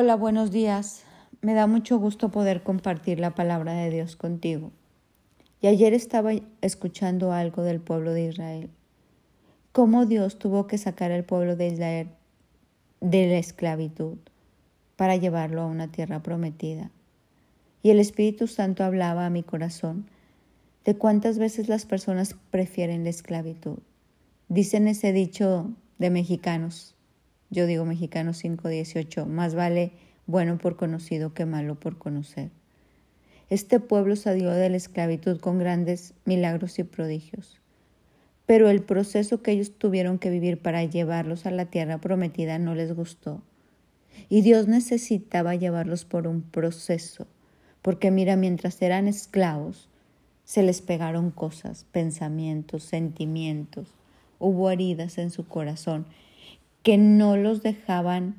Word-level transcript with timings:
Hola, 0.00 0.14
buenos 0.14 0.52
días. 0.52 1.02
Me 1.40 1.54
da 1.54 1.66
mucho 1.66 1.98
gusto 1.98 2.28
poder 2.28 2.62
compartir 2.62 3.18
la 3.18 3.34
palabra 3.34 3.72
de 3.72 3.90
Dios 3.90 4.14
contigo. 4.14 4.70
Y 5.60 5.66
ayer 5.66 5.92
estaba 5.92 6.30
escuchando 6.60 7.32
algo 7.32 7.64
del 7.64 7.80
pueblo 7.80 8.12
de 8.12 8.26
Israel. 8.26 8.70
Cómo 9.72 10.06
Dios 10.06 10.38
tuvo 10.38 10.68
que 10.68 10.78
sacar 10.78 11.10
al 11.10 11.24
pueblo 11.24 11.56
de 11.56 11.66
Israel 11.66 12.08
de 13.00 13.26
la 13.26 13.38
esclavitud 13.38 14.18
para 14.94 15.16
llevarlo 15.16 15.62
a 15.62 15.66
una 15.66 15.90
tierra 15.90 16.22
prometida. 16.22 16.92
Y 17.82 17.90
el 17.90 17.98
Espíritu 17.98 18.46
Santo 18.46 18.84
hablaba 18.84 19.26
a 19.26 19.30
mi 19.30 19.42
corazón 19.42 20.08
de 20.84 20.94
cuántas 20.94 21.40
veces 21.40 21.68
las 21.68 21.86
personas 21.86 22.36
prefieren 22.52 23.02
la 23.02 23.10
esclavitud. 23.10 23.78
Dicen 24.48 24.86
ese 24.86 25.12
dicho 25.12 25.72
de 25.98 26.10
mexicanos, 26.10 26.94
yo 27.50 27.66
digo 27.66 27.84
Mexicanos 27.84 28.42
5:18, 28.42 29.26
más 29.26 29.54
vale 29.54 29.92
bueno 30.26 30.58
por 30.58 30.76
conocido 30.76 31.32
que 31.32 31.46
malo 31.46 31.74
por 31.74 31.98
conocer. 31.98 32.50
Este 33.50 33.80
pueblo 33.80 34.14
salió 34.16 34.50
de 34.50 34.68
la 34.68 34.76
esclavitud 34.76 35.40
con 35.40 35.58
grandes 35.58 36.12
milagros 36.26 36.78
y 36.78 36.84
prodigios. 36.84 37.60
Pero 38.44 38.68
el 38.68 38.82
proceso 38.82 39.42
que 39.42 39.52
ellos 39.52 39.72
tuvieron 39.78 40.18
que 40.18 40.30
vivir 40.30 40.58
para 40.58 40.84
llevarlos 40.84 41.46
a 41.46 41.50
la 41.50 41.66
tierra 41.66 41.98
prometida 41.98 42.58
no 42.58 42.74
les 42.74 42.94
gustó. 42.94 43.42
Y 44.28 44.42
Dios 44.42 44.68
necesitaba 44.68 45.54
llevarlos 45.54 46.04
por 46.04 46.26
un 46.26 46.42
proceso, 46.42 47.26
porque 47.80 48.10
mira, 48.10 48.36
mientras 48.36 48.82
eran 48.82 49.06
esclavos, 49.06 49.88
se 50.44 50.62
les 50.62 50.82
pegaron 50.82 51.30
cosas, 51.30 51.86
pensamientos, 51.92 52.82
sentimientos, 52.82 53.94
hubo 54.38 54.70
heridas 54.70 55.18
en 55.18 55.30
su 55.30 55.46
corazón 55.46 56.06
que 56.88 56.96
no 56.96 57.36
los 57.36 57.62
dejaban 57.62 58.36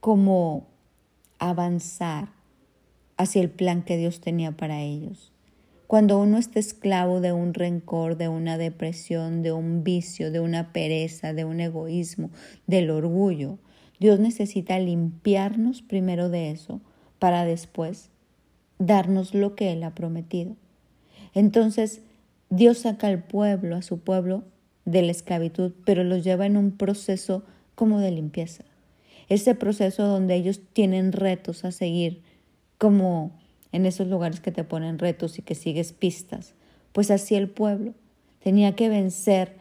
como 0.00 0.66
avanzar 1.38 2.28
hacia 3.16 3.40
el 3.40 3.48
plan 3.48 3.80
que 3.80 3.96
Dios 3.96 4.20
tenía 4.20 4.52
para 4.52 4.82
ellos. 4.82 5.32
Cuando 5.86 6.20
uno 6.20 6.36
está 6.36 6.60
esclavo 6.60 7.22
de 7.22 7.32
un 7.32 7.54
rencor, 7.54 8.18
de 8.18 8.28
una 8.28 8.58
depresión, 8.58 9.42
de 9.42 9.52
un 9.52 9.82
vicio, 9.82 10.30
de 10.30 10.40
una 10.40 10.74
pereza, 10.74 11.32
de 11.32 11.46
un 11.46 11.58
egoísmo, 11.58 12.28
del 12.66 12.90
orgullo, 12.90 13.56
Dios 13.98 14.20
necesita 14.20 14.78
limpiarnos 14.78 15.80
primero 15.80 16.28
de 16.28 16.50
eso 16.50 16.82
para 17.18 17.46
después 17.46 18.10
darnos 18.78 19.32
lo 19.32 19.54
que 19.54 19.72
Él 19.72 19.84
ha 19.84 19.94
prometido. 19.94 20.54
Entonces, 21.32 22.02
Dios 22.50 22.80
saca 22.80 23.06
al 23.06 23.22
pueblo, 23.22 23.74
a 23.74 23.80
su 23.80 24.00
pueblo, 24.00 24.44
de 24.84 25.00
la 25.00 25.12
esclavitud, 25.12 25.72
pero 25.86 26.04
los 26.04 26.22
lleva 26.24 26.44
en 26.44 26.58
un 26.58 26.70
proceso 26.72 27.42
como 27.74 28.00
de 28.00 28.10
limpieza. 28.10 28.64
Ese 29.28 29.54
proceso 29.54 30.06
donde 30.06 30.34
ellos 30.34 30.60
tienen 30.72 31.12
retos 31.12 31.64
a 31.64 31.72
seguir, 31.72 32.22
como 32.78 33.32
en 33.72 33.86
esos 33.86 34.06
lugares 34.06 34.40
que 34.40 34.52
te 34.52 34.64
ponen 34.64 34.98
retos 34.98 35.38
y 35.38 35.42
que 35.42 35.54
sigues 35.54 35.92
pistas. 35.92 36.54
Pues 36.92 37.10
así 37.10 37.34
el 37.34 37.48
pueblo 37.48 37.94
tenía 38.40 38.76
que 38.76 38.88
vencer 38.88 39.56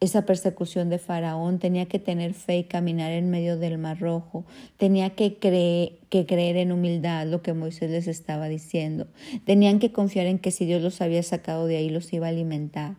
esa 0.00 0.26
persecución 0.26 0.88
de 0.90 0.98
Faraón, 0.98 1.58
tenía 1.58 1.86
que 1.86 1.98
tener 1.98 2.34
fe 2.34 2.58
y 2.58 2.64
caminar 2.64 3.12
en 3.12 3.30
medio 3.30 3.56
del 3.56 3.78
Mar 3.78 4.00
Rojo, 4.00 4.44
tenía 4.76 5.10
que, 5.10 5.38
creer, 5.38 5.98
que 6.10 6.26
creer 6.26 6.56
en 6.56 6.72
humildad 6.72 7.26
lo 7.26 7.42
que 7.42 7.54
Moisés 7.54 7.90
les 7.90 8.06
estaba 8.06 8.48
diciendo, 8.48 9.06
tenían 9.44 9.78
que 9.78 9.92
confiar 9.92 10.26
en 10.26 10.38
que 10.38 10.50
si 10.50 10.66
Dios 10.66 10.82
los 10.82 11.00
había 11.00 11.22
sacado 11.22 11.66
de 11.66 11.76
ahí 11.76 11.90
los 11.90 12.12
iba 12.12 12.26
a 12.26 12.30
alimentar. 12.30 12.96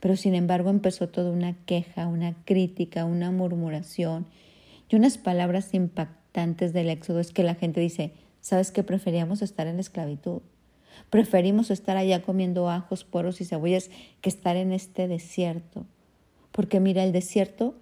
Pero 0.00 0.16
sin 0.16 0.34
embargo 0.34 0.70
empezó 0.70 1.08
toda 1.08 1.30
una 1.30 1.54
queja, 1.66 2.06
una 2.06 2.34
crítica, 2.44 3.04
una 3.04 3.30
murmuración 3.30 4.26
y 4.90 4.96
unas 4.96 5.18
palabras 5.18 5.72
impactantes 5.72 6.72
del 6.72 6.90
éxodo 6.90 7.20
es 7.20 7.32
que 7.32 7.44
la 7.44 7.54
gente 7.54 7.80
dice, 7.80 8.12
¿sabes 8.40 8.72
que 8.72 8.82
preferíamos 8.82 9.40
estar 9.40 9.66
en 9.66 9.76
la 9.76 9.82
esclavitud? 9.82 10.40
Preferimos 11.10 11.70
estar 11.70 11.96
allá 11.96 12.22
comiendo 12.22 12.68
ajos, 12.68 13.04
poros 13.04 13.40
y 13.40 13.44
cebollas 13.44 13.90
que 14.20 14.28
estar 14.28 14.56
en 14.56 14.72
este 14.72 15.06
desierto. 15.06 15.86
Porque 16.52 16.80
mira, 16.80 17.04
el 17.04 17.12
desierto 17.12 17.74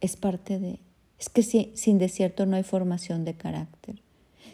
es 0.00 0.16
parte 0.16 0.58
de... 0.58 0.78
Es 1.18 1.28
que 1.28 1.42
sin 1.42 1.98
desierto 1.98 2.46
no 2.46 2.54
hay 2.54 2.62
formación 2.62 3.24
de 3.24 3.34
carácter. 3.34 4.00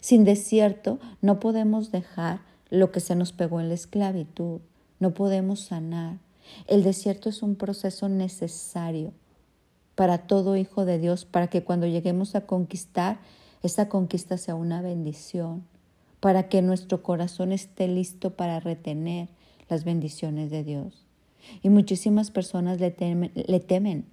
Sin 0.00 0.24
desierto 0.24 0.98
no 1.20 1.38
podemos 1.38 1.92
dejar 1.92 2.40
lo 2.70 2.90
que 2.90 3.00
se 3.00 3.14
nos 3.14 3.32
pegó 3.32 3.60
en 3.60 3.68
la 3.68 3.74
esclavitud. 3.74 4.60
No 4.98 5.12
podemos 5.12 5.60
sanar. 5.60 6.16
El 6.66 6.82
desierto 6.82 7.28
es 7.28 7.42
un 7.42 7.56
proceso 7.56 8.08
necesario 8.08 9.12
para 9.94 10.18
todo 10.26 10.56
hijo 10.56 10.84
de 10.84 10.98
Dios, 10.98 11.24
para 11.24 11.48
que 11.48 11.62
cuando 11.62 11.86
lleguemos 11.86 12.34
a 12.34 12.46
conquistar, 12.46 13.18
esa 13.62 13.88
conquista 13.88 14.36
sea 14.38 14.54
una 14.54 14.82
bendición, 14.82 15.64
para 16.20 16.48
que 16.48 16.62
nuestro 16.62 17.02
corazón 17.02 17.52
esté 17.52 17.88
listo 17.88 18.30
para 18.30 18.60
retener 18.60 19.28
las 19.68 19.84
bendiciones 19.84 20.50
de 20.50 20.64
Dios. 20.64 21.06
Y 21.62 21.68
muchísimas 21.68 22.30
personas 22.30 22.80
le 22.80 22.90
temen, 22.90 23.32
le 23.34 23.60
temen, 23.60 24.06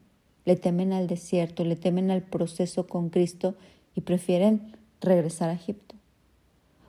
le 0.46 0.56
temen 0.56 0.94
al 0.94 1.08
desierto, 1.08 1.64
le 1.64 1.76
temen 1.76 2.12
al 2.12 2.22
proceso 2.22 2.88
con 2.88 3.10
Cristo 3.10 3.56
y 3.96 4.02
prefieren 4.02 4.74
regresar 5.00 5.50
a 5.50 5.54
Egipto. 5.54 5.96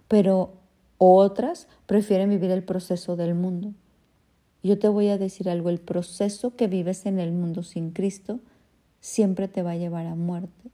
Pero 0.08 0.54
otras 0.98 1.68
prefieren 1.86 2.30
vivir 2.30 2.50
el 2.50 2.62
proceso 2.62 3.16
del 3.16 3.34
mundo. 3.34 3.72
Yo 4.62 4.78
te 4.78 4.88
voy 4.88 5.08
a 5.08 5.18
decir 5.18 5.50
algo, 5.50 5.70
el 5.70 5.80
proceso 5.80 6.54
que 6.54 6.68
vives 6.68 7.06
en 7.06 7.18
el 7.18 7.32
mundo 7.32 7.62
sin 7.62 7.90
Cristo 7.90 8.40
siempre 9.00 9.48
te 9.48 9.62
va 9.62 9.72
a 9.72 9.76
llevar 9.76 10.06
a 10.06 10.14
muerte, 10.14 10.70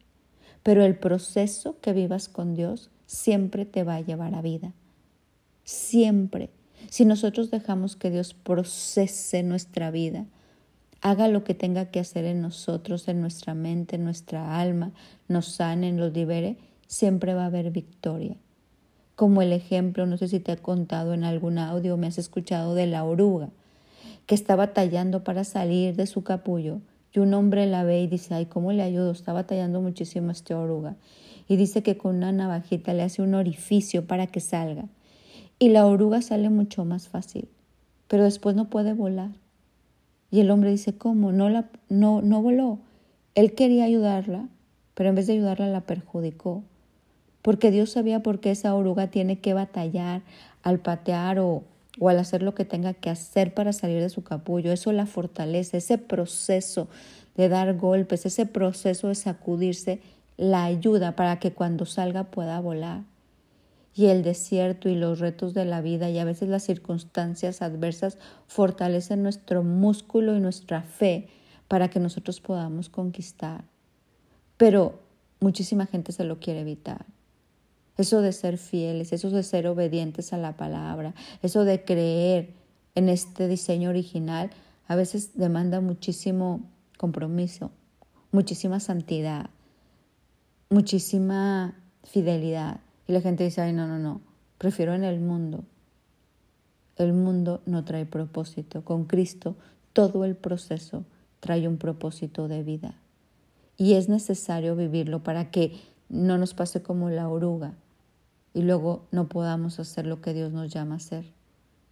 pero 0.63 0.85
el 0.85 0.97
proceso 0.97 1.77
que 1.81 1.95
vivas 1.95 2.29
con 2.29 2.55
Dios 2.55 2.91
siempre 3.07 3.65
te 3.65 3.85
va 3.85 3.97
a 3.97 4.01
llevar 4.03 4.35
a 4.35 4.43
vida. 4.43 4.75
Siempre. 5.65 6.51
Si 6.91 7.07
nosotros 7.07 7.51
dejamos 7.51 7.97
que 7.97 8.11
Dios 8.11 8.35
procese 8.35 9.43
nuestra 9.43 9.91
vida, 9.91 10.27
haga 11.01 11.29
lo 11.29 11.43
que 11.43 11.55
tenga 11.55 11.87
que 11.87 12.01
hacer 12.01 12.27
en 12.27 12.43
nosotros, 12.43 13.09
en 13.09 13.23
nuestra 13.23 13.55
mente, 13.55 13.97
en 13.97 14.05
nuestra 14.05 14.61
alma, 14.61 14.93
nos 15.29 15.47
sane, 15.47 15.93
nos 15.93 16.13
libere, 16.13 16.59
siempre 16.87 17.33
va 17.33 17.45
a 17.45 17.47
haber 17.47 17.71
victoria. 17.71 18.37
Como 19.15 19.41
el 19.41 19.53
ejemplo, 19.53 20.07
no 20.07 20.19
sé 20.19 20.29
si 20.29 20.41
te 20.41 20.53
he 20.53 20.57
contado 20.59 21.15
en 21.15 21.25
algún 21.25 21.59
audio, 21.59 21.97
me 21.97 22.07
has 22.07 22.19
escuchado 22.19 22.75
de 22.75 22.87
la 22.87 23.05
oruga 23.05 23.49
que 24.29 24.35
está 24.35 24.57
batallando 24.57 25.25
para 25.25 25.43
salir 25.43 25.97
de 25.97 26.07
su 26.07 26.23
capullo. 26.23 26.83
Y 27.15 27.19
un 27.19 27.33
hombre 27.33 27.67
la 27.67 27.83
ve 27.83 28.03
y 28.03 28.07
dice, 28.09 28.35
ay, 28.35 28.45
¿cómo 28.45 28.73
le 28.73 28.83
ayudo? 28.83 29.11
Está 29.11 29.33
batallando 29.33 29.81
muchísimo 29.81 30.31
esta 30.31 30.59
oruga. 30.59 30.97
Y 31.49 31.57
dice 31.57 31.83
que 31.83 31.97
con 31.97 32.17
una 32.17 32.31
navajita 32.31 32.93
le 32.93 33.05
hace 33.05 33.23
un 33.23 33.33
orificio 33.35 34.07
para 34.07 34.27
que 34.27 34.41
salga. 34.41 34.85
Y 35.59 35.71
la 35.71 35.87
oruga 35.87 36.21
sale 36.21 36.51
mucho 36.51 36.85
más 36.85 37.09
fácil, 37.09 37.49
pero 38.07 38.25
después 38.25 38.55
no 38.55 38.69
puede 38.69 38.93
volar. 38.93 39.31
Y 40.31 40.41
el 40.41 40.51
hombre 40.51 40.73
dice, 40.73 40.93
¿cómo? 40.93 41.33
No, 41.33 41.49
la, 41.49 41.71
no, 41.89 42.21
no 42.21 42.43
voló. 42.43 42.81
Él 43.35 43.55
quería 43.55 43.85
ayudarla, 43.85 44.47
pero 44.93 45.09
en 45.09 45.15
vez 45.15 45.27
de 45.27 45.33
ayudarla 45.33 45.69
la 45.69 45.87
perjudicó. 45.87 46.65
Porque 47.41 47.71
Dios 47.71 47.93
sabía 47.93 48.23
por 48.23 48.41
qué 48.41 48.51
esa 48.51 48.75
oruga 48.75 49.07
tiene 49.07 49.41
que 49.41 49.55
batallar 49.55 50.21
al 50.63 50.81
patear 50.81 51.39
o 51.39 51.65
o 51.99 52.09
al 52.09 52.19
hacer 52.19 52.43
lo 52.43 52.55
que 52.55 52.65
tenga 52.65 52.95
que 52.95 53.11
hacer 53.11 53.55
para 53.55 53.73
salir 53.73 54.01
de 54.01 54.09
su 54.09 54.23
capullo. 54.23 54.73
Eso 54.73 54.93
la 54.93 55.07
fortalece, 55.07 55.79
ese 55.79 55.99
proceso 55.99 56.89
de 57.37 57.49
dar 57.49 57.77
golpes, 57.77 58.27
ese 58.27 58.47
proceso 58.47 59.09
de 59.09 59.15
sacudirse, 59.15 60.01
la 60.37 60.65
ayuda 60.65 61.17
para 61.17 61.39
que 61.39 61.53
cuando 61.53 61.87
salga 61.87 62.25
pueda 62.25 62.61
volar. 62.61 63.03
Y 63.95 64.07
el 64.07 64.23
desierto 64.23 64.89
y 64.89 64.95
los 64.95 65.19
retos 65.19 65.55
de 65.55 65.65
la 65.65 65.81
vida 65.81 66.09
y 66.09 66.19
a 66.19 66.25
veces 66.25 66.49
las 66.49 66.63
circunstancias 66.63 67.63
adversas 67.63 68.19
fortalecen 68.47 69.23
nuestro 69.23 69.65
músculo 69.65 70.37
y 70.37 70.41
nuestra 70.41 70.83
fe 70.83 71.29
para 71.67 71.89
que 71.89 71.99
nosotros 71.99 72.41
podamos 72.41 72.89
conquistar. 72.89 73.65
Pero 74.57 75.01
muchísima 75.41 75.87
gente 75.87 76.13
se 76.13 76.25
lo 76.25 76.39
quiere 76.39 76.61
evitar 76.61 77.07
eso 77.99 78.23
de 78.23 78.33
ser 78.33 78.59
fieles, 78.59 79.13
eso 79.13 79.29
de 79.31 79.43
ser 79.43 79.67
obedientes 79.67 80.33
a 80.33 80.39
la 80.39 80.57
palabra, 80.57 81.15
eso 81.43 81.65
de 81.65 81.85
creer 81.85 82.55
en 82.95 83.09
este 83.09 83.49
diseño 83.49 83.91
original, 83.91 84.51
a 84.87 84.97
veces 84.97 85.37
demanda 85.37 85.81
muchísimo 85.81 86.63
compromiso, 86.97 87.71
muchísima 88.33 88.81
santidad, 88.81 89.51
muchísima 90.71 91.77
fidelidad. 92.05 92.81
Y 93.07 93.13
la 93.13 93.21
gente 93.21 93.45
dice, 93.45 93.61
ay, 93.61 93.73
no, 93.73 93.87
no, 93.87 93.99
no, 93.99 94.21
prefiero 94.59 94.95
en 94.95 95.05
el 95.05 95.21
mundo. 95.21 95.65
El 96.97 97.13
mundo 97.13 97.63
no 97.67 97.85
trae 97.85 98.07
propósito. 98.07 98.85
Con 98.85 99.05
Cristo 99.05 99.57
todo 99.93 100.25
el 100.25 100.37
proceso 100.37 101.05
trae 101.41 101.69
un 101.69 101.79
propósito 101.79 102.49
de 102.49 102.63
vida. 102.63 102.95
Y 103.77 103.95
es 103.95 104.09
necesario 104.09 104.75
vivirlo 104.75 105.23
para 105.23 105.51
que 105.51 105.73
no 106.09 106.39
nos 106.39 106.55
pase 106.55 106.83
como 106.83 107.11
la 107.11 107.29
oruga, 107.29 107.75
y 108.59 108.63
luego 108.63 109.07
no 109.13 109.29
podamos 109.29 109.79
hacer 109.79 110.05
lo 110.05 110.21
que 110.21 110.35
Dios 110.35 110.53
nos 110.53 110.69
llama 110.75 110.95
a 110.95 110.97
hacer, 110.97 111.25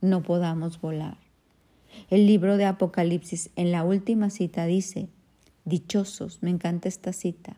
no 0.01 0.25
podamos 0.25 0.81
volar. 0.81 1.17
El 2.11 2.27
libro 2.27 2.57
de 2.57 2.65
Apocalipsis 2.65 3.51
en 3.55 3.71
la 3.71 3.85
última 3.85 4.31
cita 4.31 4.67
dice, 4.67 5.09
dichosos, 5.65 6.43
me 6.43 6.51
encanta 6.51 6.89
esta 6.89 7.13
cita, 7.13 7.57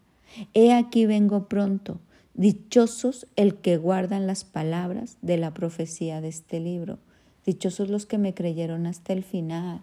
He 0.52 0.74
aquí 0.74 1.06
vengo 1.06 1.48
pronto. 1.48 2.00
Dichosos 2.34 3.26
el 3.34 3.54
que 3.54 3.78
guardan 3.78 4.26
las 4.26 4.44
palabras 4.44 5.16
de 5.22 5.38
la 5.38 5.54
profecía 5.54 6.20
de 6.20 6.28
este 6.28 6.60
libro. 6.60 6.98
Dichosos 7.46 7.88
los 7.88 8.04
que 8.04 8.18
me 8.18 8.34
creyeron 8.34 8.86
hasta 8.86 9.14
el 9.14 9.24
final. 9.24 9.80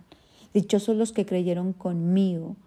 Dichosos 0.54 0.96
los 0.96 1.14
que 1.14 1.26
creyeron 1.26 1.74
conmigo 1.74 2.58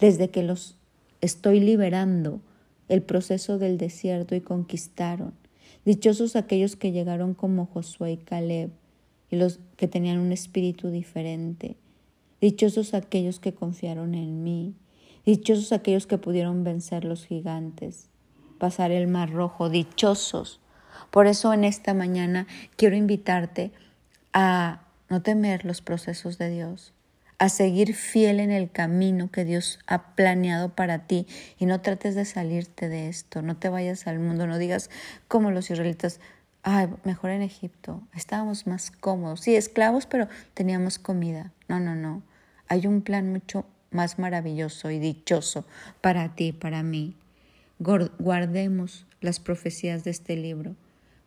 desde 0.00 0.30
que 0.30 0.42
los 0.42 0.76
estoy 1.20 1.60
liberando 1.60 2.40
el 2.88 3.02
proceso 3.02 3.58
del 3.58 3.76
desierto 3.76 4.34
y 4.34 4.40
conquistaron. 4.40 5.34
Dichosos 5.86 6.34
aquellos 6.34 6.74
que 6.74 6.90
llegaron 6.90 7.34
como 7.34 7.66
Josué 7.66 8.12
y 8.12 8.16
Caleb 8.16 8.70
y 9.30 9.36
los 9.36 9.60
que 9.76 9.86
tenían 9.86 10.18
un 10.18 10.32
espíritu 10.32 10.90
diferente. 10.90 11.76
Dichosos 12.40 12.92
aquellos 12.92 13.38
que 13.38 13.54
confiaron 13.54 14.16
en 14.16 14.42
mí. 14.42 14.74
Dichosos 15.24 15.70
aquellos 15.70 16.08
que 16.08 16.18
pudieron 16.18 16.64
vencer 16.64 17.04
los 17.04 17.24
gigantes, 17.24 18.08
pasar 18.58 18.90
el 18.90 19.06
mar 19.06 19.30
rojo. 19.30 19.70
Dichosos. 19.70 20.58
Por 21.12 21.28
eso 21.28 21.52
en 21.52 21.62
esta 21.62 21.94
mañana 21.94 22.48
quiero 22.74 22.96
invitarte 22.96 23.70
a 24.32 24.82
no 25.08 25.22
temer 25.22 25.64
los 25.64 25.82
procesos 25.82 26.36
de 26.36 26.50
Dios, 26.50 26.94
a 27.38 27.48
seguir 27.48 27.94
fiel 27.94 28.40
en 28.40 28.50
el 28.50 28.70
camino 28.70 29.30
que 29.30 29.44
Dios 29.44 29.78
ha 29.86 30.14
planeado 30.14 30.70
para 30.74 31.06
ti. 31.06 31.26
Y 31.58 31.66
no 31.66 31.80
trates 31.80 32.14
de 32.14 32.24
salirte 32.24 32.88
de 32.88 33.08
esto, 33.08 33.42
no 33.42 33.56
te 33.56 33.68
vayas 33.68 34.06
al 34.06 34.18
mundo, 34.18 34.46
no 34.46 34.58
digas 34.58 34.90
como 35.28 35.50
los 35.50 35.70
israelitas, 35.70 36.20
ay, 36.62 36.88
mejor 37.04 37.30
en 37.30 37.42
Egipto, 37.42 38.02
estábamos 38.14 38.66
más 38.66 38.90
cómodos, 38.90 39.40
sí, 39.40 39.54
esclavos, 39.54 40.06
pero 40.06 40.28
teníamos 40.54 40.98
comida. 40.98 41.52
No, 41.68 41.78
no, 41.78 41.94
no, 41.94 42.22
hay 42.68 42.86
un 42.86 43.02
plan 43.02 43.30
mucho 43.30 43.66
más 43.90 44.18
maravilloso 44.18 44.90
y 44.90 44.98
dichoso 44.98 45.64
para 46.00 46.34
ti, 46.34 46.52
para 46.52 46.82
mí. 46.82 47.16
Guardemos 47.78 49.06
las 49.20 49.38
profecías 49.38 50.02
de 50.02 50.10
este 50.10 50.36
libro, 50.36 50.74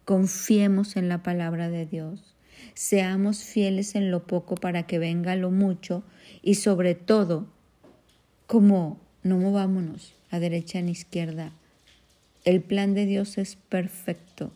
confiemos 0.03 0.95
en 0.95 1.07
la 1.07 1.21
palabra 1.21 1.69
de 1.69 1.85
Dios 1.85 2.35
Seamos 2.73 3.43
fieles 3.43 3.95
en 3.95 4.11
lo 4.11 4.25
poco 4.25 4.55
para 4.55 4.87
que 4.87 4.99
venga 4.99 5.35
lo 5.35 5.51
mucho 5.51 6.03
y 6.41 6.55
sobre 6.55 6.95
todo, 6.95 7.47
como 8.47 8.99
no 9.23 9.37
movámonos 9.37 10.15
a 10.31 10.39
derecha 10.39 10.81
ni 10.81 10.91
izquierda. 10.91 11.51
El 12.45 12.61
plan 12.61 12.93
de 12.93 13.05
Dios 13.05 13.37
es 13.37 13.55
perfecto 13.55 14.51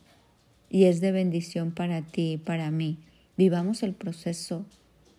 y 0.69 0.85
es 0.85 1.01
de 1.01 1.11
bendición 1.11 1.71
para 1.71 2.01
ti 2.01 2.33
y 2.33 2.38
para 2.38 2.71
mí. 2.71 2.97
Vivamos 3.38 3.83
el 3.83 3.94
proceso, 3.94 4.65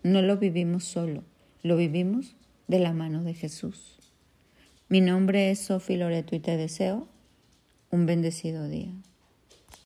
no 0.03 0.23
lo 0.23 0.39
vivimos 0.39 0.85
solo, 0.85 1.25
lo 1.63 1.77
vivimos 1.77 2.37
de 2.69 2.79
la 2.79 2.93
mano 2.93 3.23
de 3.23 3.35
Jesús. 3.35 3.99
Mi 4.89 5.01
nombre 5.01 5.51
es 5.51 5.61
Sofi 5.61 5.97
Loreto 5.97 6.37
y 6.37 6.41
te 6.41 6.57
deseo 6.57 7.09
un 7.91 8.07
bendecido 8.07 8.69
día. 8.69 8.93